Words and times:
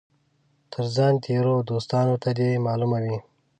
تر 0.71 0.85
ځان 0.95 1.13
تېرو 1.25 1.53
دوستانو 1.69 2.15
ته 2.23 2.29
دي 2.37 2.49
معلومه 2.65 2.97
وي. 3.05 3.17